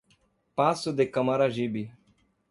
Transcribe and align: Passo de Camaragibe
Passo 0.55 0.91
de 0.91 1.05
Camaragibe 1.05 1.93